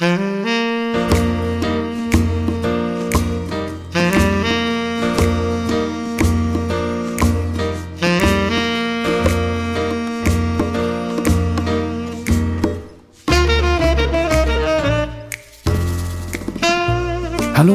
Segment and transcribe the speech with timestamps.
[0.00, 0.10] Hallo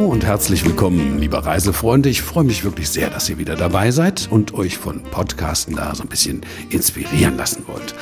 [0.06, 2.08] und herzlich willkommen, lieber Reisefreunde.
[2.08, 5.94] Ich freue mich wirklich sehr, dass ihr wieder dabei seid und euch von Podcasten da
[5.94, 7.94] so ein bisschen inspirieren lassen wollt.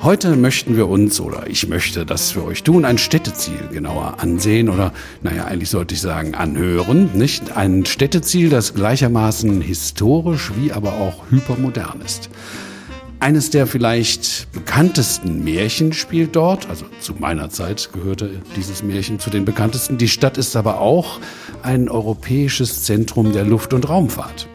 [0.00, 4.68] Heute möchten wir uns, oder ich möchte das für euch tun, ein Städteziel genauer ansehen
[4.68, 4.92] oder,
[5.22, 7.10] naja, eigentlich sollte ich sagen, anhören.
[7.14, 12.30] Nicht ein Städteziel, das gleichermaßen historisch wie aber auch hypermodern ist.
[13.18, 19.30] Eines der vielleicht bekanntesten Märchen spielt dort, also zu meiner Zeit gehörte dieses Märchen zu
[19.30, 19.98] den bekanntesten.
[19.98, 21.18] Die Stadt ist aber auch
[21.64, 24.46] ein europäisches Zentrum der Luft- und Raumfahrt.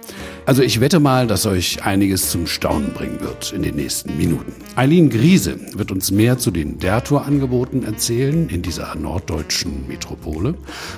[0.46, 4.54] Also ich wette mal, dass euch einiges zum Staunen bringen wird in den nächsten Minuten.
[4.76, 10.56] Eileen Griese wird uns mehr zu den Dertour-Angeboten erzählen in dieser norddeutschen Metropole.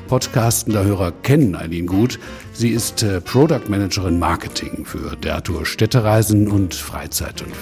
[0.08, 2.20] Podcastender Hörer kennen Eileen gut.
[2.54, 7.56] Sie ist äh, Product Managerin Marketing für Dertour Städtereisen und Freizeit- und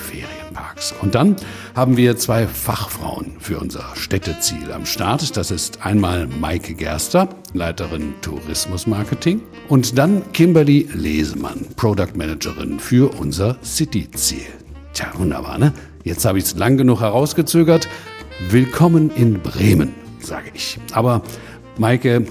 [0.53, 0.93] Ferienparks.
[1.01, 1.35] Und dann
[1.75, 5.35] haben wir zwei Fachfrauen für unser Städteziel am Start.
[5.35, 13.13] Das ist einmal Maike Gerster, Leiterin Tourismus Marketing und dann Kimberly Lesemann, Product Managerin für
[13.19, 14.45] unser City-Ziel.
[14.93, 15.73] Tja, wunderbar, ne?
[16.03, 17.87] Jetzt habe ich es lang genug herausgezögert.
[18.49, 20.77] Willkommen in Bremen, sage ich.
[20.91, 21.21] Aber
[21.77, 22.25] Maike,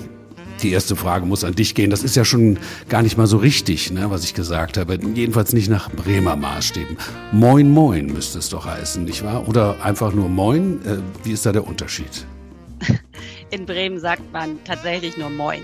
[0.63, 1.91] die erste Frage muss an dich gehen.
[1.91, 4.99] Das ist ja schon gar nicht mal so richtig, ne, was ich gesagt habe.
[5.15, 6.97] Jedenfalls nicht nach Bremer Maßstäben.
[7.33, 9.49] Moin, moin müsste es doch heißen, nicht wahr?
[9.49, 10.81] Oder einfach nur moin?
[10.85, 12.27] Äh, wie ist da der Unterschied?
[13.51, 15.63] In Bremen sagt man tatsächlich nur moin.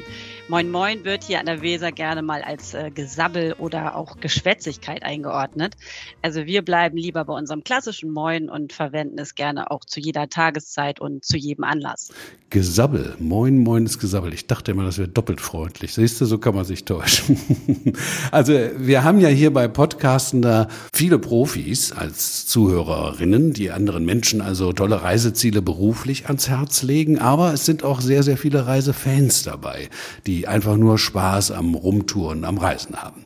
[0.51, 5.03] Moin Moin wird hier an der Weser gerne mal als äh, Gesabbel oder auch Geschwätzigkeit
[5.03, 5.75] eingeordnet.
[6.23, 10.31] Also wir bleiben lieber bei unserem klassischen Moin und verwenden es gerne auch zu jeder
[10.31, 12.13] Tageszeit und zu jedem Anlass.
[12.49, 14.33] Gesabbel, Moin Moin ist Gesabbel.
[14.33, 15.93] Ich dachte immer, das wäre doppelt freundlich.
[15.93, 17.39] Siehst du, so kann man sich täuschen.
[18.31, 24.41] also wir haben ja hier bei Podcasten da viele Profis als Zuhörerinnen, die anderen Menschen
[24.41, 29.43] also tolle Reiseziele beruflich ans Herz legen, aber es sind auch sehr, sehr viele Reisefans
[29.43, 29.91] dabei,
[30.27, 33.25] die die einfach nur Spaß am Rumtouren, am Reisen haben.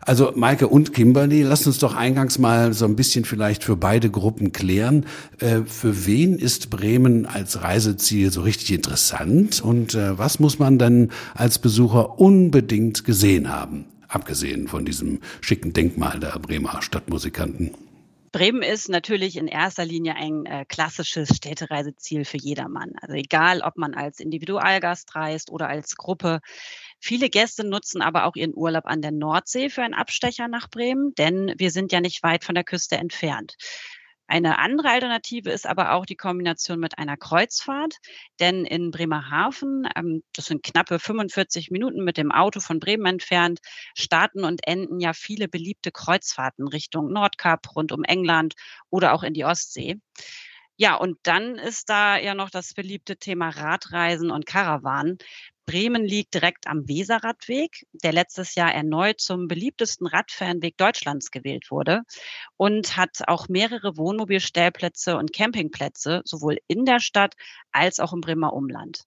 [0.00, 4.10] Also Maike und Kimberly, lasst uns doch eingangs mal so ein bisschen vielleicht für beide
[4.10, 5.06] Gruppen klären.
[5.38, 10.78] Äh, für wen ist Bremen als Reiseziel so richtig interessant und äh, was muss man
[10.78, 17.70] dann als Besucher unbedingt gesehen haben, abgesehen von diesem schicken Denkmal der Bremer Stadtmusikanten?
[18.32, 22.92] Bremen ist natürlich in erster Linie ein äh, klassisches Städtereiseziel für jedermann.
[23.00, 26.40] Also egal, ob man als Individualgast reist oder als Gruppe.
[27.00, 31.12] Viele Gäste nutzen aber auch ihren Urlaub an der Nordsee für einen Abstecher nach Bremen,
[31.16, 33.56] denn wir sind ja nicht weit von der Küste entfernt.
[34.30, 37.96] Eine andere Alternative ist aber auch die Kombination mit einer Kreuzfahrt,
[38.38, 43.58] denn in Bremerhaven, ähm, das sind knappe 45 Minuten mit dem Auto von Bremen entfernt,
[43.96, 48.54] starten und enden ja viele beliebte Kreuzfahrten Richtung Nordkap, rund um England
[48.88, 49.96] oder auch in die Ostsee.
[50.76, 55.18] Ja, und dann ist da ja noch das beliebte Thema Radreisen und Karawanen.
[55.70, 62.02] Bremen liegt direkt am Weserradweg, der letztes Jahr erneut zum beliebtesten Radfernweg Deutschlands gewählt wurde
[62.56, 67.36] und hat auch mehrere Wohnmobilstellplätze und Campingplätze, sowohl in der Stadt
[67.70, 69.04] als auch im Bremer Umland.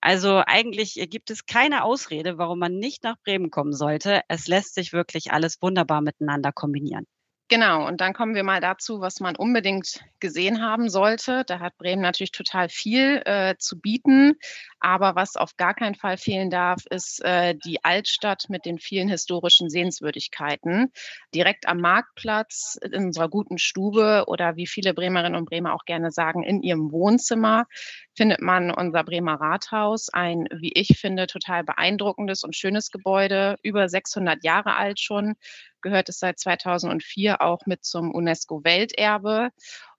[0.00, 4.22] Also eigentlich gibt es keine Ausrede, warum man nicht nach Bremen kommen sollte.
[4.26, 7.06] Es lässt sich wirklich alles wunderbar miteinander kombinieren.
[7.52, 11.42] Genau, und dann kommen wir mal dazu, was man unbedingt gesehen haben sollte.
[11.48, 14.34] Da hat Bremen natürlich total viel äh, zu bieten,
[14.78, 19.08] aber was auf gar keinen Fall fehlen darf, ist äh, die Altstadt mit den vielen
[19.08, 20.92] historischen Sehenswürdigkeiten.
[21.34, 26.12] Direkt am Marktplatz, in unserer guten Stube oder wie viele Bremerinnen und Bremer auch gerne
[26.12, 27.66] sagen, in ihrem Wohnzimmer
[28.14, 33.88] findet man unser Bremer Rathaus, ein, wie ich finde, total beeindruckendes und schönes Gebäude, über
[33.88, 35.34] 600 Jahre alt schon
[35.82, 39.50] gehört es seit 2004 auch mit zum UNESCO-Welterbe.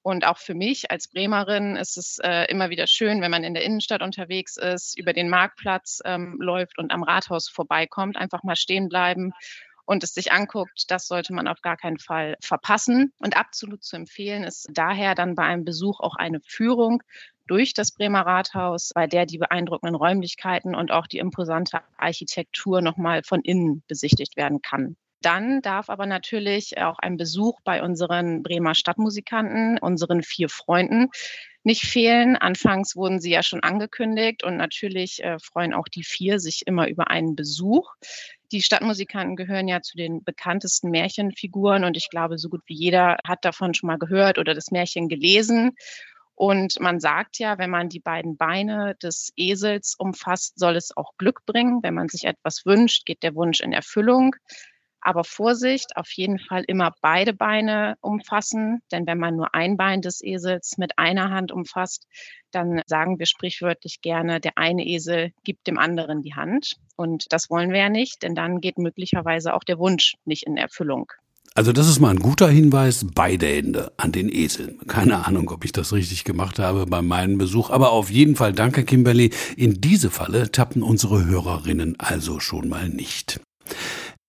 [0.04, 3.54] Und auch für mich als Bremerin ist es äh, immer wieder schön, wenn man in
[3.54, 8.56] der Innenstadt unterwegs ist, über den Marktplatz ähm, läuft und am Rathaus vorbeikommt, einfach mal
[8.56, 9.32] stehen bleiben
[9.86, 13.14] und es sich anguckt, das sollte man auf gar keinen Fall verpassen.
[13.18, 17.04] Und absolut zu empfehlen ist daher dann bei einem Besuch auch eine Führung
[17.48, 23.24] durch das Bremer Rathaus, bei der die beeindruckenden Räumlichkeiten und auch die imposante Architektur nochmal
[23.24, 24.96] von innen besichtigt werden kann.
[25.22, 31.10] Dann darf aber natürlich auch ein Besuch bei unseren Bremer Stadtmusikanten, unseren vier Freunden,
[31.64, 32.36] nicht fehlen.
[32.38, 36.88] Anfangs wurden sie ja schon angekündigt und natürlich äh, freuen auch die vier sich immer
[36.88, 37.94] über einen Besuch.
[38.52, 43.18] Die Stadtmusikanten gehören ja zu den bekanntesten Märchenfiguren und ich glaube, so gut wie jeder
[43.26, 45.72] hat davon schon mal gehört oder das Märchen gelesen.
[46.34, 51.12] Und man sagt ja, wenn man die beiden Beine des Esels umfasst, soll es auch
[51.18, 51.84] Glück bringen.
[51.84, 54.36] Wenn man sich etwas wünscht, geht der Wunsch in Erfüllung.
[55.02, 60.02] Aber Vorsicht, auf jeden Fall immer beide Beine umfassen, denn wenn man nur ein Bein
[60.02, 62.08] des Esels mit einer Hand umfasst,
[62.52, 66.76] dann sagen wir sprichwörtlich gerne, der eine Esel gibt dem anderen die Hand.
[66.96, 70.58] Und das wollen wir ja nicht, denn dann geht möglicherweise auch der Wunsch nicht in
[70.58, 71.12] Erfüllung.
[71.54, 74.80] Also das ist mal ein guter Hinweis, beide Hände an den Eseln.
[74.88, 78.54] Keine Ahnung, ob ich das richtig gemacht habe bei meinem Besuch, aber auf jeden Fall
[78.54, 79.32] danke, Kimberly.
[79.58, 83.42] In diese Falle tappen unsere Hörerinnen also schon mal nicht.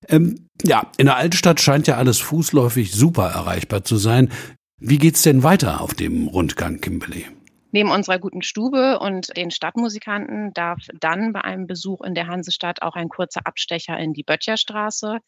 [0.09, 4.31] Ähm, ja, in der Altstadt scheint ja alles fußläufig super erreichbar zu sein.
[4.79, 7.27] Wie geht's denn weiter auf dem Rundgang, Kimberly?
[7.71, 12.83] Neben unserer guten Stube und den Stadtmusikanten darf dann bei einem Besuch in der Hansestadt
[12.83, 15.21] auch ein kurzer Abstecher in die Böttcherstraße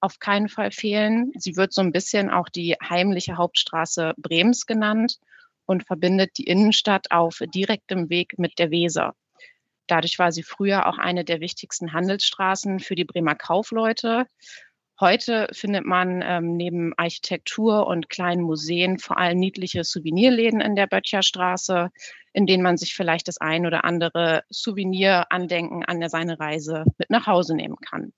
[0.00, 1.32] auf keinen Fall fehlen.
[1.36, 5.18] Sie wird so ein bisschen auch die heimliche Hauptstraße Bremens genannt
[5.64, 9.14] und verbindet die Innenstadt auf direktem Weg mit der Weser.
[9.86, 14.26] Dadurch war sie früher auch eine der wichtigsten Handelsstraßen für die Bremer Kaufleute.
[15.00, 20.86] Heute findet man ähm, neben Architektur und kleinen Museen vor allem niedliche Souvenirläden in der
[20.86, 21.90] Böttcherstraße,
[22.32, 27.26] in denen man sich vielleicht das ein oder andere Souvenirandenken an seine Reise mit nach
[27.26, 28.12] Hause nehmen kann.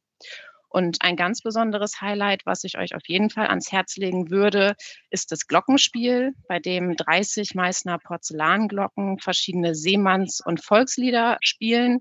[0.74, 4.74] Und ein ganz besonderes Highlight, was ich euch auf jeden Fall ans Herz legen würde,
[5.08, 12.00] ist das Glockenspiel, bei dem 30 Meißner Porzellanglocken verschiedene Seemanns- und Volkslieder spielen.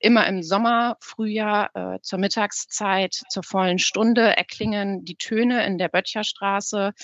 [0.00, 5.88] Immer im Sommer, Frühjahr, äh, zur Mittagszeit, zur vollen Stunde erklingen die Töne in der
[5.88, 6.94] Böttcherstraße.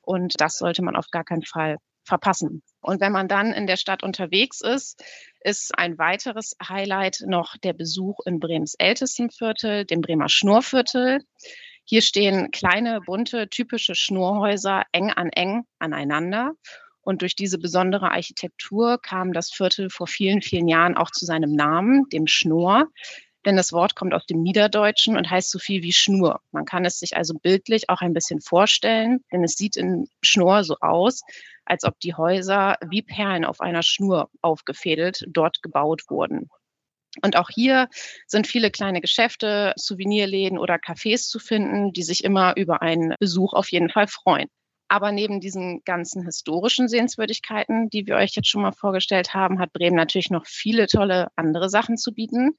[0.00, 1.76] Und das sollte man auf gar keinen Fall
[2.06, 2.62] verpassen.
[2.80, 5.02] Und wenn man dann in der Stadt unterwegs ist,
[5.40, 11.20] ist ein weiteres Highlight noch der Besuch in Bremens ältesten Viertel, dem Bremer Schnurviertel.
[11.84, 16.52] Hier stehen kleine, bunte, typische Schnurhäuser eng an eng aneinander.
[17.00, 21.52] Und durch diese besondere Architektur kam das Viertel vor vielen, vielen Jahren auch zu seinem
[21.52, 22.88] Namen, dem Schnur.
[23.46, 26.40] Denn das Wort kommt aus dem Niederdeutschen und heißt so viel wie Schnur.
[26.50, 30.64] Man kann es sich also bildlich auch ein bisschen vorstellen, denn es sieht in Schnur
[30.64, 31.22] so aus,
[31.64, 36.50] als ob die Häuser wie Perlen auf einer Schnur aufgefädelt dort gebaut wurden.
[37.22, 37.88] Und auch hier
[38.26, 43.54] sind viele kleine Geschäfte, Souvenirläden oder Cafés zu finden, die sich immer über einen Besuch
[43.54, 44.48] auf jeden Fall freuen.
[44.88, 49.72] Aber neben diesen ganzen historischen Sehenswürdigkeiten, die wir euch jetzt schon mal vorgestellt haben, hat
[49.72, 52.56] Bremen natürlich noch viele tolle andere Sachen zu bieten.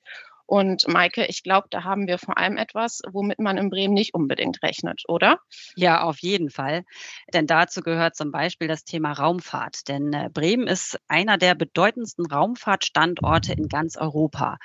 [0.48, 4.14] Und Maike, ich glaube, da haben wir vor allem etwas, womit man in Bremen nicht
[4.14, 5.40] unbedingt rechnet, oder?
[5.76, 6.84] Ja, auf jeden Fall.
[7.34, 9.90] Denn dazu gehört zum Beispiel das Thema Raumfahrt.
[9.90, 14.58] Denn äh, Bremen ist einer der bedeutendsten Raumfahrtstandorte in ganz Europa.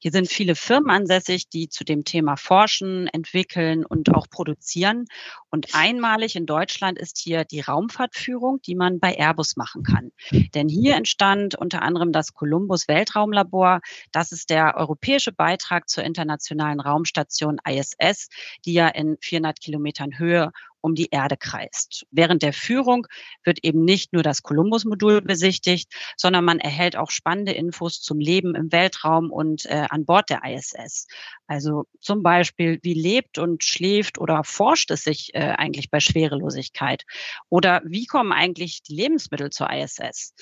[0.00, 5.04] Hier sind viele Firmen ansässig, die zu dem Thema forschen, entwickeln und auch produzieren.
[5.50, 10.10] Und einmalig in Deutschland ist hier die Raumfahrtführung, die man bei Airbus machen kann.
[10.54, 13.80] Denn hier entstand unter anderem das Columbus Weltraumlabor.
[14.10, 18.28] Das ist der europäische europäische Beitrag zur internationalen Raumstation ISS,
[18.64, 22.06] die ja in 400 Kilometern Höhe um die Erde kreist.
[22.10, 23.06] Während der Führung
[23.44, 28.54] wird eben nicht nur das Columbus-Modul besichtigt, sondern man erhält auch spannende Infos zum Leben
[28.54, 31.06] im Weltraum und äh, an Bord der ISS.
[31.46, 37.04] Also zum Beispiel, wie lebt und schläft oder forscht es sich äh, eigentlich bei Schwerelosigkeit?
[37.48, 40.34] Oder wie kommen eigentlich die Lebensmittel zur ISS?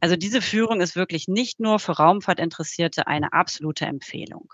[0.00, 4.52] Also diese Führung ist wirklich nicht nur für Raumfahrtinteressierte eine absolute Empfehlung.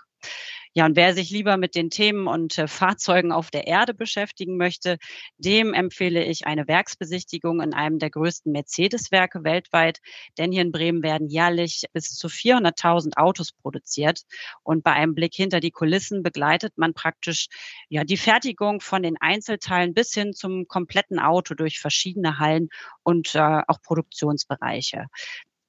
[0.77, 4.57] Ja, und wer sich lieber mit den Themen und äh, Fahrzeugen auf der Erde beschäftigen
[4.57, 4.99] möchte,
[5.39, 10.01] dem empfehle ich eine Werksbesichtigung in einem der größten Mercedes-Werke weltweit.
[10.37, 14.21] Denn hier in Bremen werden jährlich bis zu 400.000 Autos produziert.
[14.61, 17.47] Und bei einem Blick hinter die Kulissen begleitet man praktisch
[17.89, 22.69] ja die Fertigung von den Einzelteilen bis hin zum kompletten Auto durch verschiedene Hallen
[23.01, 25.07] und äh, auch Produktionsbereiche.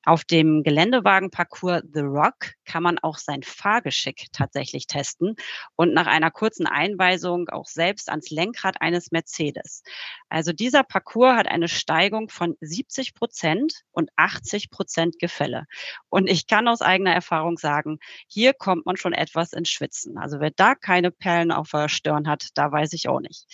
[0.04, 5.34] Auf dem Geländewagenparcours The Rock kann man auch sein Fahrgeschick tatsächlich testen
[5.76, 9.82] und nach einer kurzen Einweisung auch selbst ans Lenkrad eines Mercedes.
[10.28, 15.64] Also dieser Parcours hat eine Steigung von 70 Prozent und 80 Prozent Gefälle.
[16.08, 20.18] Und ich kann aus eigener Erfahrung sagen, hier kommt man schon etwas ins Schwitzen.
[20.18, 23.46] Also wer da keine Perlen auf der Stirn hat, da weiß ich auch nicht.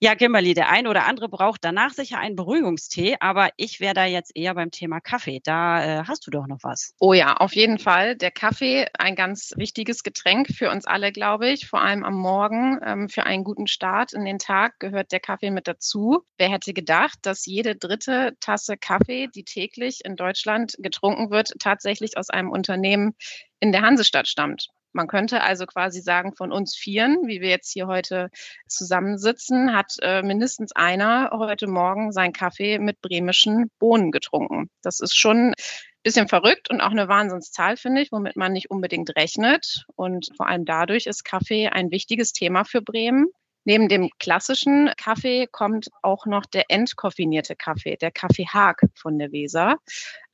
[0.00, 4.04] Ja, Kimberly, der eine oder andere braucht danach sicher einen Beruhigungstee, aber ich wäre da
[4.04, 5.40] jetzt eher beim Thema Kaffee.
[5.42, 6.94] Da äh, hast du doch noch was.
[6.98, 8.16] Oh ja, auf jeden Fall.
[8.16, 11.66] Der Kaffee, ein ganz wichtiges Getränk für uns alle, glaube ich.
[11.66, 15.50] Vor allem am Morgen ähm, für einen guten Start in den Tag gehört der Kaffee
[15.50, 16.24] mit dazu.
[16.38, 22.16] Wer hätte gedacht, dass jede dritte Tasse Kaffee, die täglich in Deutschland getrunken wird, tatsächlich
[22.16, 23.14] aus einem Unternehmen
[23.60, 24.68] in der Hansestadt stammt?
[24.92, 28.30] Man könnte also quasi sagen, von uns Vieren, wie wir jetzt hier heute
[28.66, 34.70] zusammensitzen, hat äh, mindestens einer heute Morgen seinen Kaffee mit bremischen Bohnen getrunken.
[34.82, 35.54] Das ist schon ein
[36.02, 39.84] bisschen verrückt und auch eine Wahnsinnszahl, finde ich, womit man nicht unbedingt rechnet.
[39.96, 43.26] Und vor allem dadurch ist Kaffee ein wichtiges Thema für Bremen.
[43.64, 49.30] Neben dem klassischen Kaffee kommt auch noch der entkoffinierte Kaffee, der Kaffee Haag von der
[49.30, 49.76] Weser.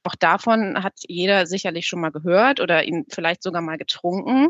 [0.05, 4.49] Auch davon hat jeder sicherlich schon mal gehört oder ihn vielleicht sogar mal getrunken.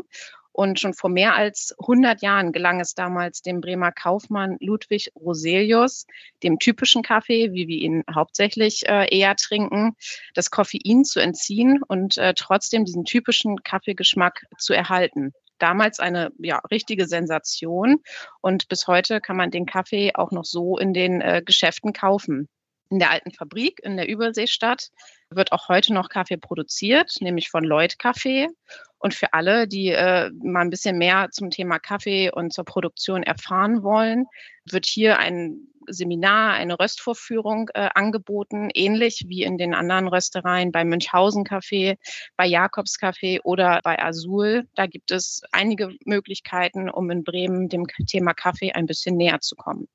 [0.51, 6.05] Und schon vor mehr als 100 Jahren gelang es damals dem Bremer Kaufmann Ludwig Roselius,
[6.43, 9.95] dem typischen Kaffee, wie wir ihn hauptsächlich äh, eher trinken,
[10.33, 16.59] das Koffein zu entziehen und äh, trotzdem diesen typischen Kaffeegeschmack zu erhalten damals eine ja,
[16.71, 17.97] richtige Sensation.
[18.41, 22.47] Und bis heute kann man den Kaffee auch noch so in den äh, Geschäften kaufen.
[22.89, 24.89] In der alten Fabrik in der Überseestadt
[25.29, 28.47] wird auch heute noch Kaffee produziert, nämlich von Lloyd Kaffee.
[28.97, 33.23] Und für alle, die äh, mal ein bisschen mehr zum Thema Kaffee und zur Produktion
[33.23, 34.25] erfahren wollen,
[34.65, 40.83] wird hier ein Seminar, eine Röstvorführung äh, angeboten, ähnlich wie in den anderen Röstereien bei
[40.83, 41.97] Münchhausen Café,
[42.37, 44.67] bei Jakobs Café oder bei Azul.
[44.75, 49.55] Da gibt es einige Möglichkeiten, um in Bremen dem Thema Kaffee ein bisschen näher zu
[49.55, 49.87] kommen.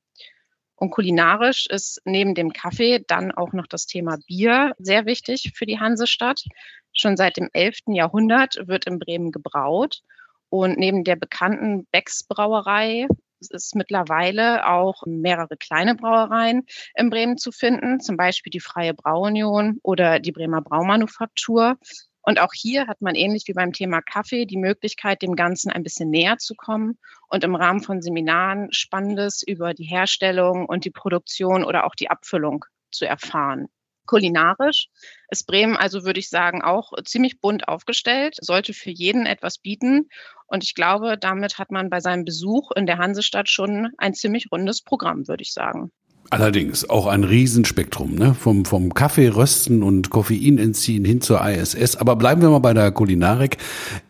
[0.76, 5.66] Und kulinarisch ist neben dem Kaffee dann auch noch das Thema Bier sehr wichtig für
[5.66, 6.44] die Hansestadt.
[6.92, 7.78] Schon seit dem 11.
[7.88, 10.02] Jahrhundert wird in Bremen gebraut.
[10.48, 13.06] Und neben der bekannten Becks Brauerei
[13.40, 19.78] ist mittlerweile auch mehrere kleine Brauereien in Bremen zu finden, zum Beispiel die Freie Brauunion
[19.82, 21.76] oder die Bremer Braumanufaktur.
[22.24, 25.82] Und auch hier hat man ähnlich wie beim Thema Kaffee die Möglichkeit, dem Ganzen ein
[25.82, 30.90] bisschen näher zu kommen und im Rahmen von Seminaren Spannendes über die Herstellung und die
[30.90, 33.68] Produktion oder auch die Abfüllung zu erfahren.
[34.06, 34.88] Kulinarisch
[35.30, 40.08] ist Bremen also, würde ich sagen, auch ziemlich bunt aufgestellt, sollte für jeden etwas bieten.
[40.46, 44.52] Und ich glaube, damit hat man bei seinem Besuch in der Hansestadt schon ein ziemlich
[44.52, 45.90] rundes Programm, würde ich sagen.
[46.30, 48.34] Allerdings auch ein Riesenspektrum, ne?
[48.34, 51.96] Vom, vom Kaffee rösten und Koffein entziehen hin zur ISS.
[51.96, 53.58] Aber bleiben wir mal bei der Kulinarik.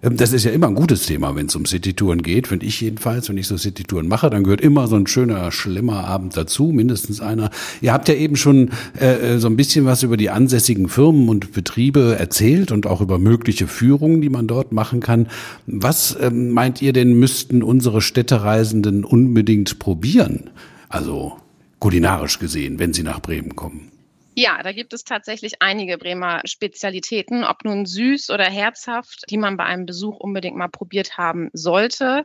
[0.02, 2.46] Ähm, das ist ja immer ein gutes Thema, wenn es um Citytouren geht.
[2.46, 6.36] Finde ich jedenfalls, wenn ich so Citytouren mache, dann gehört immer so ein schöner Schlemmerabend
[6.36, 7.50] dazu, mindestens einer.
[7.80, 11.28] Ihr habt ja eben schon äh, äh, so ein bisschen was über die ansässigen Firmen
[11.28, 15.26] und Betriebe erzählt und auch über mögliche Führungen, die man dort machen kann.
[15.66, 20.50] Was ähm, meint ihr denn, müssten unsere Städtereisenden unbedingt probieren?
[20.88, 21.32] Also
[21.84, 23.92] kulinarisch gesehen, wenn Sie nach Bremen kommen?
[24.34, 29.58] Ja, da gibt es tatsächlich einige Bremer Spezialitäten, ob nun süß oder herzhaft, die man
[29.58, 32.24] bei einem Besuch unbedingt mal probiert haben sollte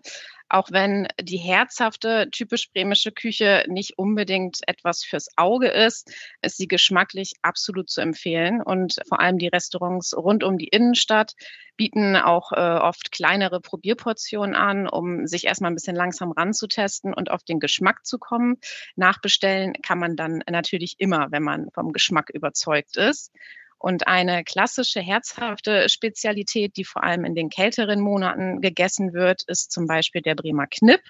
[0.49, 6.67] auch wenn die herzhafte, typisch bremische Küche nicht unbedingt etwas fürs Auge ist, ist sie
[6.67, 8.61] geschmacklich absolut zu empfehlen.
[8.61, 11.33] Und vor allem die Restaurants rund um die Innenstadt
[11.77, 17.31] bieten auch äh, oft kleinere Probierportionen an, um sich erstmal ein bisschen langsam ranzutesten und
[17.31, 18.57] auf den Geschmack zu kommen.
[18.95, 23.31] Nachbestellen kann man dann natürlich immer, wenn man vom Geschmack überzeugt ist.
[23.79, 29.71] Und eine klassische herzhafte Spezialität, die vor allem in den kälteren Monaten gegessen wird, ist
[29.71, 31.01] zum Beispiel der Bremer Knipp.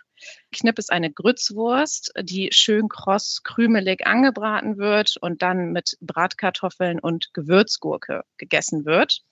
[0.51, 7.33] Knipp ist eine Grützwurst, die schön kross, krümelig angebraten wird und dann mit Bratkartoffeln und
[7.33, 9.23] Gewürzgurke gegessen wird.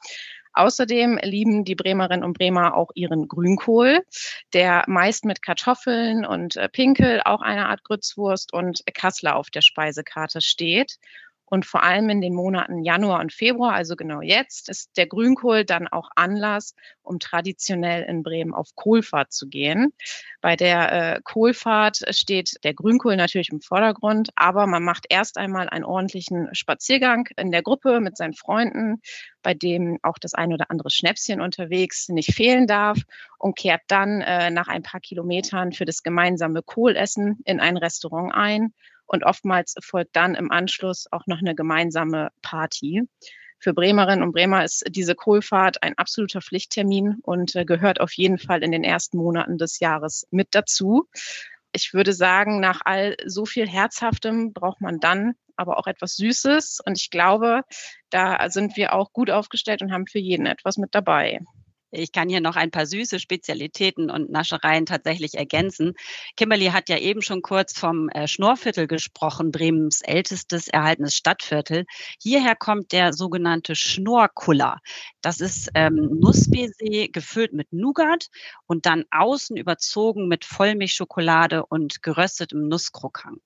[0.53, 4.01] Außerdem lieben die Bremerinnen und Bremer auch ihren Grünkohl,
[4.53, 9.62] der meist mit Kartoffeln und äh, Pinkel, auch eine Art Grützwurst und Kassler auf der
[9.62, 10.98] Speisekarte steht.
[11.50, 15.63] Und vor allem in den Monaten Januar und Februar, also genau jetzt, ist der Grünkohl
[15.63, 19.94] dann auch Anlass, um traditionell in Bremen auf Kohlfahrt zu gehen.
[20.42, 25.70] Bei der äh, Kohlfahrt steht der Grünkohl natürlich im Vordergrund, aber man macht erst einmal
[25.70, 29.01] einen ordentlichen Spaziergang in der Gruppe mit seinen Freunden,
[29.42, 33.00] bei dem auch das ein oder andere Schnäpschen unterwegs nicht fehlen darf
[33.39, 38.34] und kehrt dann äh, nach ein paar Kilometern für das gemeinsame Kohlessen in ein Restaurant
[38.34, 38.74] ein
[39.07, 43.03] und oftmals folgt dann im Anschluss auch noch eine gemeinsame Party.
[43.59, 48.37] Für Bremerinnen und Bremer ist diese Kohlfahrt ein absoluter Pflichttermin und äh, gehört auf jeden
[48.37, 51.07] Fall in den ersten Monaten des Jahres mit dazu.
[51.71, 56.81] Ich würde sagen, nach all so viel Herzhaftem braucht man dann aber auch etwas Süßes.
[56.85, 57.63] Und ich glaube,
[58.09, 61.41] da sind wir auch gut aufgestellt und haben für jeden etwas mit dabei.
[61.91, 65.94] Ich kann hier noch ein paar süße Spezialitäten und Naschereien tatsächlich ergänzen.
[66.36, 71.86] Kimberly hat ja eben schon kurz vom äh, Schnorrviertel gesprochen, Bremens ältestes erhaltenes Stadtviertel.
[72.22, 74.79] Hierher kommt der sogenannte Schnorrkuller.
[75.22, 78.27] Das ist ähm, Nussbaiser gefüllt mit Nougat
[78.65, 83.39] und dann außen überzogen mit Vollmilchschokolade und geröstetem Nusskrokant.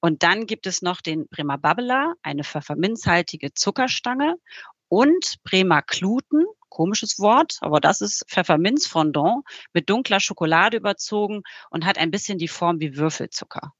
[0.00, 4.36] Und dann gibt es noch den Bremer Babbler, eine pfefferminzhaltige Zuckerstange
[4.88, 11.98] und Bremer Kluten, komisches Wort, aber das ist Pfefferminzfondant mit dunkler Schokolade überzogen und hat
[11.98, 13.72] ein bisschen die Form wie Würfelzucker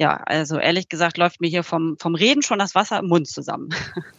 [0.00, 3.26] ja, also ehrlich gesagt läuft mir hier vom, vom Reden schon das Wasser im Mund
[3.26, 3.70] zusammen.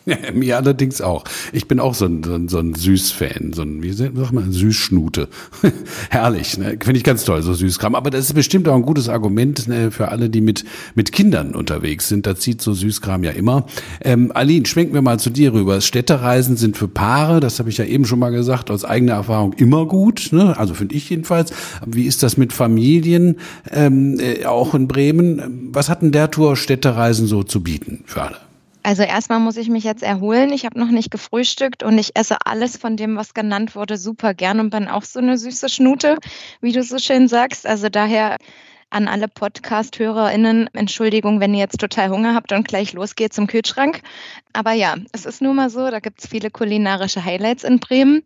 [0.06, 1.24] Ja, mir allerdings auch.
[1.54, 4.52] Ich bin auch so ein, so ein, so ein Süßfan, so ein, wie sagt man,
[4.52, 5.30] Süßschnute.
[6.10, 6.78] Herrlich, ne?
[6.84, 7.96] finde ich ganz toll, so Süßkram.
[7.96, 11.56] Aber das ist bestimmt auch ein gutes Argument ne, für alle, die mit, mit Kindern
[11.56, 12.26] unterwegs sind.
[12.26, 13.66] Da zieht so Süßkram ja immer.
[14.02, 15.80] Ähm, Aline, schwenken wir mal zu dir rüber.
[15.80, 19.54] Städtereisen sind für Paare, das habe ich ja eben schon mal gesagt, aus eigener Erfahrung
[19.54, 20.30] immer gut.
[20.32, 20.58] Ne?
[20.58, 21.54] Also finde ich jedenfalls.
[21.86, 23.38] Wie ist das mit Familien,
[23.72, 25.69] ähm, äh, auch in Bremen?
[25.74, 28.38] Was hat denn der Tour Städtereisen so zu bieten für alle?
[28.84, 30.54] Also erstmal muss ich mich jetzt erholen.
[30.54, 34.34] Ich habe noch nicht gefrühstückt und ich esse alles von dem, was genannt wurde, super
[34.34, 36.18] gern und bin auch so eine süße Schnute,
[36.62, 37.68] wie du so schön sagst.
[37.68, 38.38] Also daher
[38.90, 44.02] an alle Podcast-HörerInnen, Entschuldigung, wenn ihr jetzt total Hunger habt und gleich losgeht zum Kühlschrank.
[44.54, 48.24] Aber ja, es ist nun mal so, da gibt es viele kulinarische Highlights in Bremen.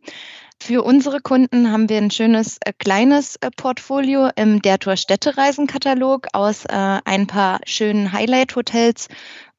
[0.62, 6.28] Für unsere Kunden haben wir ein schönes äh, kleines äh, Portfolio im Der Tour Städtereisen-Katalog
[6.34, 9.10] aus äh, ein paar schönen Highlight-Hotels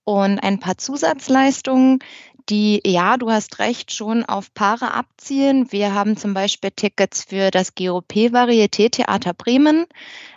[0.04, 1.98] und ein paar Zusatzleistungen,
[2.48, 5.72] die, ja, du hast recht, schon auf Paare abzielen.
[5.72, 9.86] Wir haben zum Beispiel Tickets für das GOP Varieté Theater Bremen,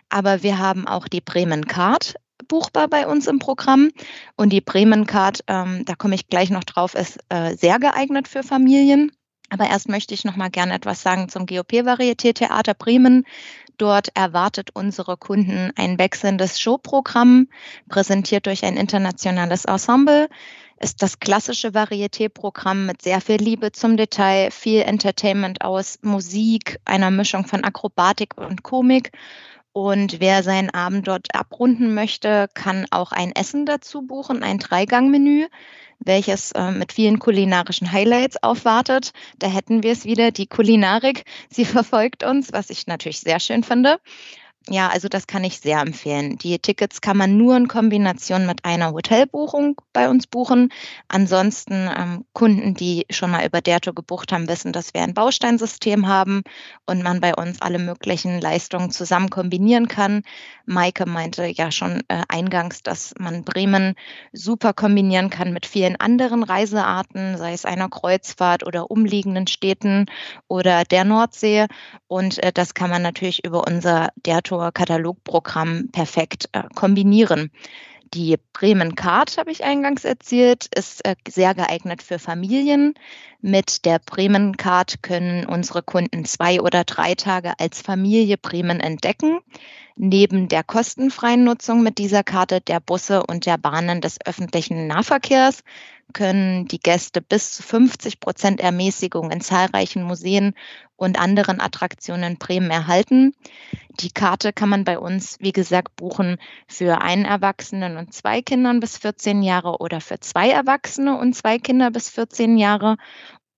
[0.10, 2.16] aber wir haben auch die Bremen Card
[2.48, 3.92] buchbar bei uns im Programm.
[4.36, 8.28] Und die Bremen Card, ähm, da komme ich gleich noch drauf, ist äh, sehr geeignet
[8.28, 9.12] für Familien.
[9.50, 13.26] Aber erst möchte ich noch mal gerne etwas sagen zum GOP Varieté Theater Bremen.
[13.78, 17.48] Dort erwartet unsere Kunden ein wechselndes Showprogramm,
[17.88, 20.30] präsentiert durch ein internationales Ensemble.
[20.80, 27.10] Ist das klassische Varieté-Programm mit sehr viel Liebe zum Detail, viel Entertainment aus Musik, einer
[27.10, 29.12] Mischung von Akrobatik und Komik.
[29.78, 35.46] Und wer seinen Abend dort abrunden möchte, kann auch ein Essen dazu buchen, ein Dreigangmenü
[36.00, 39.14] welches äh, mit vielen kulinarischen Highlights aufwartet.
[39.40, 41.26] Da hätten wir es wieder, die Kulinarik.
[41.50, 44.00] Sie verfolgt uns, was ich natürlich sehr schön finde.
[44.70, 46.38] Ja, also das kann ich sehr empfehlen.
[46.40, 50.74] Die Tickets kann man nur in Kombination mit einer Hotelbuchung bei uns buchen.
[51.08, 56.08] Ansonsten ähm, Kunden, die schon mal über Derto gebucht haben, wissen, dass wir ein Bausteinsystem
[56.08, 56.44] haben
[56.86, 60.24] und man bei uns alle möglichen Leistungen zusammen kombinieren kann.
[60.66, 63.96] Maike meinte ja schon äh, eingangs, dass man Bremen
[64.34, 70.08] super kombinieren kann mit vielen anderen Reisearten, sei es einer Kreuzfahrt oder umliegenden Städten
[70.50, 71.68] oder der Nordsee.
[72.08, 77.52] Und äh, das kann man natürlich über unser Derto Katalogprogramm perfekt äh, kombinieren.
[78.14, 82.94] Die Bremen Card, habe ich eingangs erzählt, ist äh, sehr geeignet für Familien.
[83.42, 89.40] Mit der Bremen Card können unsere Kunden zwei oder drei Tage als Familie Bremen entdecken.
[89.96, 95.64] Neben der kostenfreien Nutzung mit dieser Karte der Busse und der Bahnen des öffentlichen Nahverkehrs
[96.14, 100.54] können die Gäste bis zu 50 Prozent Ermäßigung in zahlreichen Museen
[100.96, 103.34] und anderen Attraktionen in Bremen erhalten.
[104.00, 108.80] Die Karte kann man bei uns, wie gesagt, buchen für einen Erwachsenen und zwei Kindern
[108.80, 112.98] bis 14 Jahre oder für zwei Erwachsene und zwei Kinder bis 14 Jahre.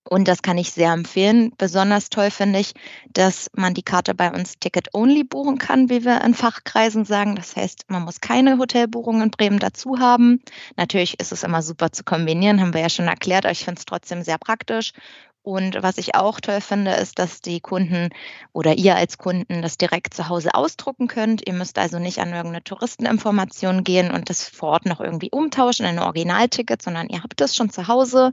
[0.04, 1.52] Und das kann ich sehr empfehlen.
[1.58, 2.74] Besonders toll finde ich,
[3.12, 7.36] dass man die Karte bei uns Ticket-Only buchen kann, wie wir in Fachkreisen sagen.
[7.36, 10.42] Das heißt, man muss keine Hotelbuchung in Bremen dazu haben.
[10.78, 13.80] Natürlich ist es immer super zu kombinieren, haben wir ja schon erklärt, aber ich finde
[13.80, 14.94] es trotzdem sehr praktisch.
[15.42, 18.10] Und was ich auch toll finde, ist, dass die Kunden
[18.52, 21.48] oder ihr als Kunden das direkt zu Hause ausdrucken könnt.
[21.48, 25.86] Ihr müsst also nicht an irgendeine Touristeninformation gehen und das vor Ort noch irgendwie umtauschen
[25.86, 28.32] in ein Originalticket, sondern ihr habt das schon zu Hause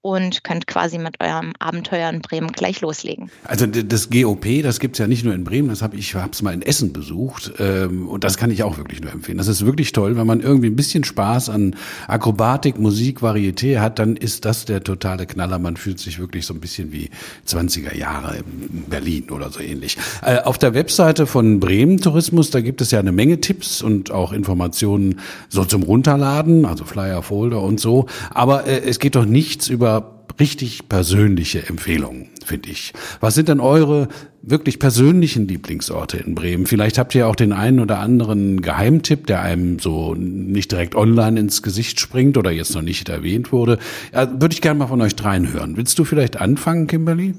[0.00, 3.30] und könnt quasi mit eurem Abenteuer in Bremen gleich loslegen.
[3.44, 6.54] Also das GOP, das gibt's ja nicht nur in Bremen, das habe ich hab's mal
[6.54, 9.38] in Essen besucht ähm, und das kann ich auch wirklich nur empfehlen.
[9.38, 11.74] Das ist wirklich toll, wenn man irgendwie ein bisschen Spaß an
[12.06, 15.58] Akrobatik, Musik, Varieté hat, dann ist das der totale Knaller.
[15.58, 17.10] Man fühlt sich wirklich so ein bisschen wie
[17.46, 19.98] 20er Jahre in Berlin oder so ähnlich.
[20.22, 24.12] Äh, auf der Webseite von Bremen Tourismus, da gibt es ja eine Menge Tipps und
[24.12, 28.06] auch Informationen so zum Runterladen, also Flyer, Folder und so.
[28.30, 29.97] Aber äh, es geht doch nichts über
[30.40, 32.92] richtig persönliche Empfehlungen, finde ich.
[33.20, 34.08] Was sind denn eure
[34.42, 36.66] wirklich persönlichen Lieblingsorte in Bremen?
[36.66, 41.40] Vielleicht habt ihr auch den einen oder anderen Geheimtipp, der einem so nicht direkt online
[41.40, 43.78] ins Gesicht springt oder jetzt noch nicht erwähnt wurde.
[44.12, 45.76] Ja, Würde ich gerne mal von euch dreien hören.
[45.76, 47.34] Willst du vielleicht anfangen, Kimberly?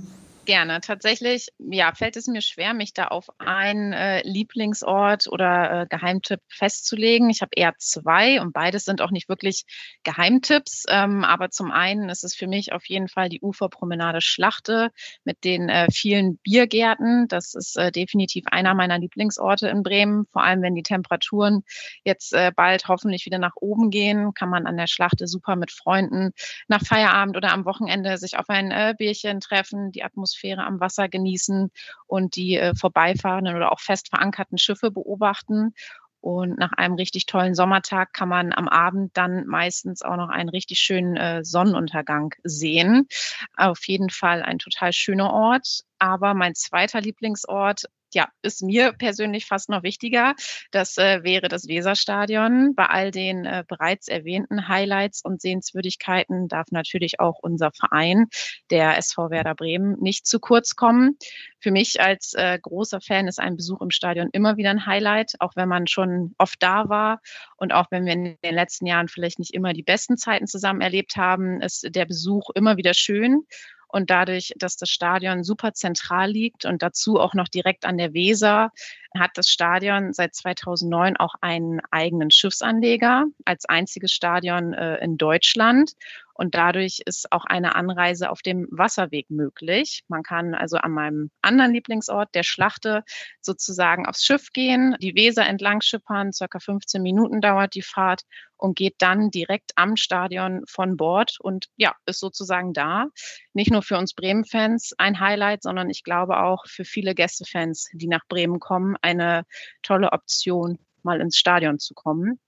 [0.45, 0.81] Gerne.
[0.81, 6.39] Tatsächlich, ja, fällt es mir schwer, mich da auf einen äh, Lieblingsort oder äh, Geheimtipp
[6.47, 7.29] festzulegen.
[7.29, 9.65] Ich habe eher zwei und beides sind auch nicht wirklich
[10.01, 10.85] Geheimtipps.
[10.89, 14.89] Ähm, aber zum einen ist es für mich auf jeden Fall die Uferpromenade Schlachte
[15.23, 17.27] mit den äh, vielen Biergärten.
[17.27, 20.25] Das ist äh, definitiv einer meiner Lieblingsorte in Bremen.
[20.31, 21.61] Vor allem, wenn die Temperaturen
[22.03, 25.69] jetzt äh, bald hoffentlich wieder nach oben gehen, kann man an der Schlachte super mit
[25.69, 26.31] Freunden
[26.67, 30.79] nach Feierabend oder am Wochenende sich auf ein äh, Bierchen treffen, die Atmosphäre Atmosphäre am
[30.79, 31.71] Wasser genießen
[32.07, 35.73] und die äh, vorbeifahrenden oder auch fest verankerten Schiffe beobachten.
[36.21, 40.49] Und nach einem richtig tollen Sommertag kann man am Abend dann meistens auch noch einen
[40.49, 43.07] richtig schönen äh, Sonnenuntergang sehen.
[43.55, 45.85] Auf jeden Fall ein total schöner Ort.
[45.97, 50.35] Aber mein zweiter Lieblingsort ja, ist mir persönlich fast noch wichtiger.
[50.71, 52.73] Das äh, wäre das Weserstadion.
[52.75, 58.27] Bei all den äh, bereits erwähnten Highlights und Sehenswürdigkeiten darf natürlich auch unser Verein,
[58.69, 61.17] der SV Werder Bremen, nicht zu kurz kommen.
[61.59, 65.33] Für mich als äh, großer Fan ist ein Besuch im Stadion immer wieder ein Highlight,
[65.39, 67.21] auch wenn man schon oft da war
[67.57, 70.81] und auch wenn wir in den letzten Jahren vielleicht nicht immer die besten Zeiten zusammen
[70.81, 73.45] erlebt haben, ist der Besuch immer wieder schön.
[73.91, 78.13] Und dadurch, dass das Stadion super zentral liegt und dazu auch noch direkt an der
[78.13, 78.71] Weser,
[79.17, 85.93] hat das Stadion seit 2009 auch einen eigenen Schiffsanleger als einziges Stadion äh, in Deutschland.
[86.39, 90.05] Und dadurch ist auch eine Anreise auf dem Wasserweg möglich.
[90.07, 93.03] Man kann also an meinem anderen Lieblingsort, der Schlachte,
[93.41, 98.23] sozusagen aufs Schiff gehen, die Weser entlang schippern, circa 15 Minuten dauert die Fahrt
[98.55, 103.07] und geht dann direkt am Stadion von Bord und ja, ist sozusagen da.
[103.53, 108.07] Nicht nur für uns Bremen-Fans ein Highlight, sondern ich glaube auch für viele Gästefans, die
[108.07, 109.43] nach Bremen kommen, eine
[109.83, 112.39] tolle Option, mal ins Stadion zu kommen.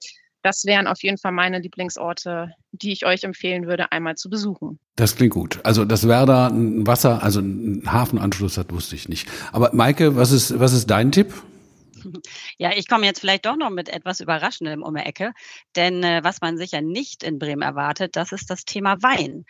[0.44, 4.80] Das wären auf jeden Fall meine Lieblingsorte, die ich euch empfehlen würde, einmal zu besuchen.
[4.96, 5.60] Das klingt gut.
[5.64, 9.30] Also, dass Werder ein Wasser, also einen Hafenanschluss hat, wusste ich nicht.
[9.52, 11.34] Aber Maike, was ist, was ist dein Tipp?
[12.58, 15.34] Ja, ich komme jetzt vielleicht doch noch mit etwas Überraschendem um die Ecke,
[15.76, 19.46] denn äh, was man sicher nicht in Bremen erwartet, das ist das Thema Wein.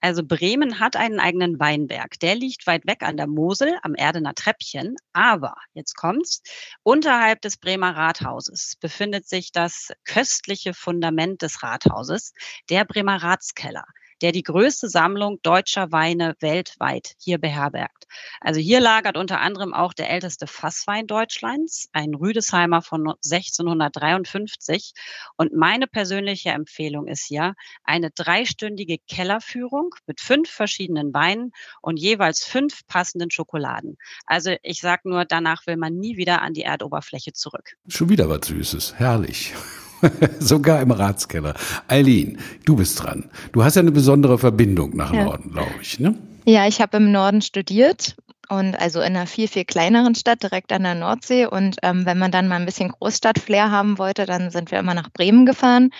[0.00, 2.18] Also Bremen hat einen eigenen Weinberg.
[2.20, 6.42] Der liegt weit weg an der Mosel am Erdener Treppchen, aber jetzt kommt's,
[6.82, 12.32] unterhalb des Bremer Rathauses befindet sich das köstliche Fundament des Rathauses,
[12.70, 13.84] der Bremer Ratskeller
[14.22, 18.06] der die größte Sammlung deutscher Weine weltweit hier beherbergt.
[18.40, 24.92] Also hier lagert unter anderem auch der älteste Fasswein Deutschlands, ein Rüdesheimer von 1653.
[25.36, 31.52] Und meine persönliche Empfehlung ist hier eine dreistündige Kellerführung mit fünf verschiedenen Weinen
[31.82, 33.96] und jeweils fünf passenden Schokoladen.
[34.26, 37.76] Also ich sag nur, danach will man nie wieder an die Erdoberfläche zurück.
[37.88, 38.94] Schon wieder was Süßes.
[38.94, 39.54] Herrlich.
[40.38, 41.54] Sogar im Ratskeller.
[41.88, 43.30] Eileen, du bist dran.
[43.52, 45.24] Du hast ja eine besondere Verbindung nach ja.
[45.24, 46.14] Norden, glaube ich, ne?
[46.44, 48.16] Ja, ich habe im Norden studiert
[48.48, 51.46] und also in einer viel, viel kleineren Stadt direkt an der Nordsee.
[51.46, 54.94] Und ähm, wenn man dann mal ein bisschen Großstadt-Flair haben wollte, dann sind wir immer
[54.94, 55.90] nach Bremen gefahren.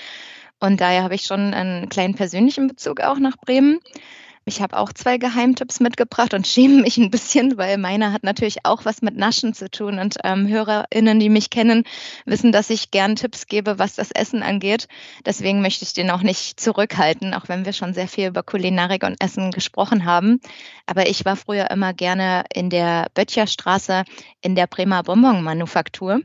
[0.61, 3.81] Und daher habe ich schon einen kleinen persönlichen Bezug auch nach Bremen.
[4.49, 8.65] Ich habe auch zwei Geheimtipps mitgebracht und schäme mich ein bisschen, weil meiner hat natürlich
[8.65, 9.99] auch was mit Naschen zu tun.
[9.99, 11.83] Und ähm, HörerInnen, die mich kennen,
[12.27, 14.87] wissen, dass ich gern Tipps gebe, was das Essen angeht.
[15.25, 19.03] Deswegen möchte ich den auch nicht zurückhalten, auch wenn wir schon sehr viel über Kulinarik
[19.03, 20.41] und Essen gesprochen haben.
[20.87, 24.05] Aber ich war früher immer gerne in der Böttcherstraße
[24.43, 26.21] in der Bremer Bonbon-Manufaktur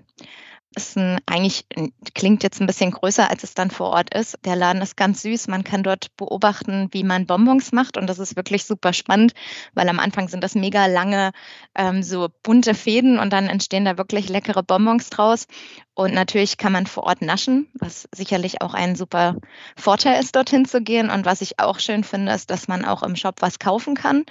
[0.76, 1.66] ist ein, eigentlich
[2.14, 4.38] klingt jetzt ein bisschen größer, als es dann vor Ort ist.
[4.46, 5.48] Der Laden ist ganz süß.
[5.48, 9.34] Man kann dort beobachten, wie man Bonbons macht und das ist wirklich super spannend,
[9.74, 11.32] weil am Anfang sind das mega lange
[11.76, 15.48] ähm, so bunte Fäden und dann entstehen da wirklich leckere Bonbons draus.
[15.94, 19.36] Und natürlich kann man vor Ort naschen, was sicherlich auch ein super
[19.76, 21.10] Vorteil ist, dorthin zu gehen.
[21.10, 24.24] Und was ich auch schön finde, ist, dass man auch im Shop was kaufen kann.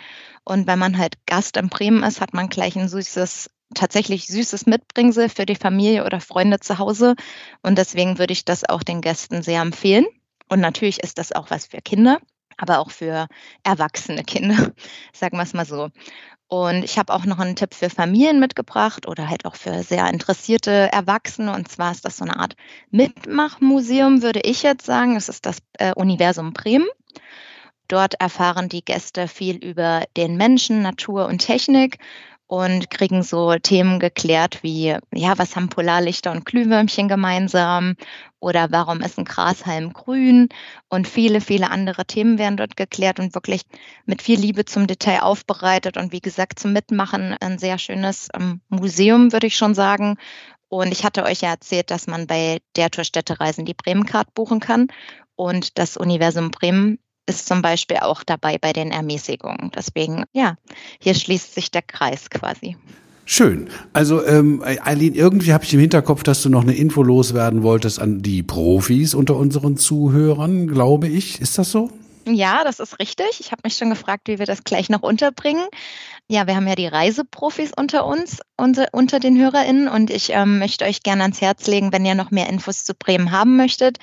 [0.44, 4.66] Und wenn man halt Gast in Bremen ist, hat man gleich ein süßes tatsächlich süßes
[4.66, 7.14] Mitbringsel für die Familie oder Freunde zu Hause.
[7.62, 10.06] Und deswegen würde ich das auch den Gästen sehr empfehlen.
[10.48, 12.18] Und natürlich ist das auch was für Kinder,
[12.56, 13.28] aber auch für
[13.62, 14.72] erwachsene Kinder,
[15.12, 15.90] sagen wir es mal so.
[16.48, 20.10] Und ich habe auch noch einen Tipp für Familien mitgebracht oder halt auch für sehr
[20.10, 21.54] interessierte Erwachsene.
[21.54, 22.56] Und zwar ist das so eine Art
[22.90, 25.14] Mitmachmuseum, würde ich jetzt sagen.
[25.14, 26.88] Es ist das äh, Universum Bremen.
[27.86, 31.98] Dort erfahren die Gäste viel über den Menschen, Natur und Technik
[32.50, 37.94] und kriegen so Themen geklärt wie, ja, was haben Polarlichter und Glühwürmchen gemeinsam
[38.40, 40.48] oder warum ist ein Grashalm grün
[40.88, 43.62] und viele, viele andere Themen werden dort geklärt und wirklich
[44.04, 48.60] mit viel Liebe zum Detail aufbereitet und wie gesagt zum Mitmachen ein sehr schönes ähm,
[48.68, 50.16] Museum, würde ich schon sagen.
[50.68, 54.58] Und ich hatte euch ja erzählt, dass man bei der Tour Städtereisen die Bremen-Card buchen
[54.58, 54.88] kann
[55.36, 56.98] und das Universum Bremen
[57.30, 59.70] ist zum Beispiel auch dabei bei den Ermäßigungen.
[59.74, 60.56] Deswegen, ja,
[60.98, 62.76] hier schließt sich der Kreis quasi.
[63.24, 63.68] Schön.
[63.92, 68.00] Also ähm, Eileen, irgendwie habe ich im Hinterkopf, dass du noch eine Info loswerden wolltest
[68.00, 71.40] an die Profis unter unseren Zuhörern, glaube ich.
[71.40, 71.90] Ist das so?
[72.26, 73.38] Ja, das ist richtig.
[73.38, 75.64] Ich habe mich schon gefragt, wie wir das gleich noch unterbringen.
[76.32, 80.60] Ja, wir haben ja die Reiseprofis unter uns, unter, unter den HörerInnen und ich ähm,
[80.60, 83.98] möchte euch gerne ans Herz legen, wenn ihr noch mehr Infos zu Bremen haben möchtet,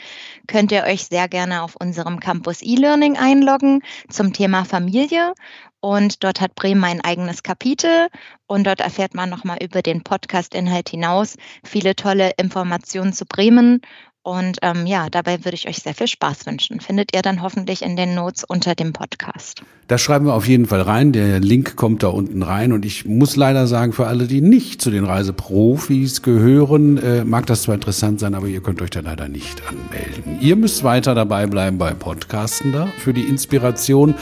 [0.45, 5.35] könnt ihr euch sehr gerne auf unserem Campus E-Learning einloggen zum Thema Familie.
[5.79, 8.09] Und dort hat Bremen ein eigenes Kapitel
[8.45, 13.79] und dort erfährt man nochmal über den Podcast-Inhalt hinaus viele tolle Informationen zu Bremen
[14.27, 16.81] und ähm, ja, dabei würde ich euch sehr viel Spaß wünschen.
[16.81, 19.61] Findet ihr dann hoffentlich in den Notes unter dem Podcast.
[19.87, 21.13] Das schreiben wir auf jeden Fall rein.
[21.13, 22.73] Der Link kommt da unten rein.
[22.73, 27.45] Und ich muss leider sagen, für alle, die nicht zu den Reiseprofis gehören, äh, mag
[27.45, 30.39] das zwar interessant sein, aber ihr könnt euch da leider nicht anmelden.
[30.41, 34.13] Ihr müsst weiter dabei bleiben bei Podcasten da für die Inspiration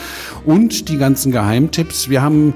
[0.46, 2.10] und die ganzen Geheimtipps.
[2.10, 2.54] Wir haben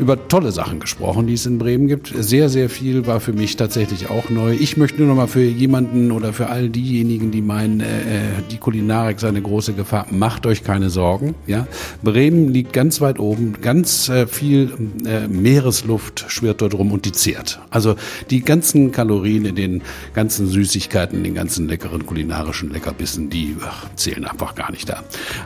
[0.00, 2.12] über tolle Sachen gesprochen, die es in Bremen gibt.
[2.16, 4.52] Sehr, sehr viel war für mich tatsächlich auch neu.
[4.52, 8.20] Ich möchte nur noch mal für jemanden oder für all diejenigen, die meinen, äh, äh,
[8.50, 11.34] die Kulinarik sei eine große Gefahr, macht euch keine Sorgen.
[11.46, 11.66] Ja,
[12.02, 14.72] Bremen liegt ganz weit oben, ganz äh, viel
[15.06, 17.60] äh, Meeresluft schwirrt dort rum und die zehrt.
[17.70, 17.96] Also
[18.30, 19.82] die ganzen Kalorien in den
[20.14, 25.02] ganzen Süßigkeiten, in den ganzen leckeren kulinarischen Leckerbissen, die ach, zählen einfach gar nicht da.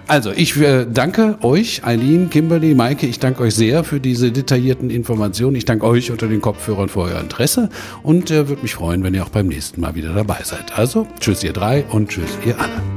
[0.06, 4.90] Also ich äh, danke euch, Eileen, Kimberly, Maike, ich danke euch sehr für diese detaillierten
[4.90, 5.56] Informationen.
[5.56, 7.70] Ich danke euch unter den Kopfhörern für euer Interesse
[8.02, 10.78] und äh, würde mich freuen, wenn ihr auch beim nächsten Mal wieder dabei seid.
[10.78, 12.93] Also, tschüss ihr drei und tschüss ihr alle.